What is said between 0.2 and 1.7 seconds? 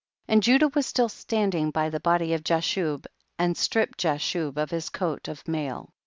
43. And Judah was still standing